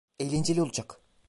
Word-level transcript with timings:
Eğlenceli 0.19 0.61
olacak. 0.61 1.01